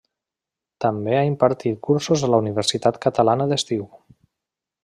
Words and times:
També 0.85 1.13
ha 1.17 1.21
impartit 1.31 1.77
cursos 1.89 2.25
a 2.25 2.31
la 2.37 2.41
Universitat 2.47 3.01
Catalana 3.07 3.51
d'Estiu. 3.53 3.89